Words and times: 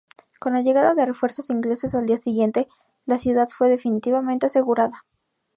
Con 0.39 0.53
la 0.53 0.63
llegada 0.63 0.95
de 0.95 1.05
refuerzos 1.05 1.51
ingleses 1.51 1.93
al 1.93 2.07
día 2.07 2.17
siguiente, 2.17 2.67
la 3.05 3.19
ciudad 3.19 3.47
fue 3.49 3.69
definitivamente 3.69 4.47
asegurada. 4.47 5.05